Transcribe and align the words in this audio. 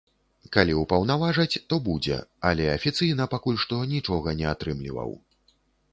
Калі 0.55 0.73
ўпаўнаважаць, 0.77 1.59
то 1.73 1.79
будзе, 1.89 2.17
але 2.53 2.65
афіцыйна 2.77 3.29
пакуль 3.37 3.61
што 3.67 3.83
нічога 3.95 4.37
не 4.41 4.47
атрымліваў. 4.57 5.17